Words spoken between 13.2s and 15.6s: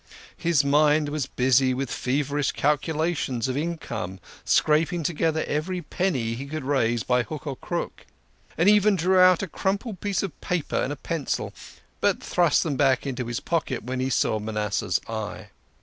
his pocket when he saw Manasseh's eye.